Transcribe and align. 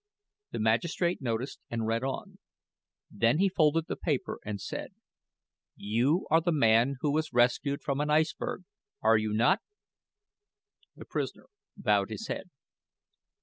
The 0.49 0.57
magistrate 0.57 1.21
noticed, 1.21 1.59
and 1.69 1.85
read 1.85 2.03
on. 2.03 2.39
Then 3.11 3.37
he 3.37 3.49
folded 3.49 3.85
the 3.87 3.95
paper 3.95 4.39
and 4.43 4.59
said: 4.59 4.95
"You 5.75 6.25
are 6.31 6.41
the 6.41 6.51
man 6.51 6.95
who 7.01 7.11
was 7.11 7.31
rescued 7.33 7.83
from 7.83 7.99
an 8.01 8.09
iceberg, 8.09 8.63
are 9.03 9.19
you 9.19 9.31
not?" 9.31 9.59
The 10.95 11.05
prisoner 11.05 11.49
bowed 11.77 12.09
his 12.09 12.29
head. 12.29 12.49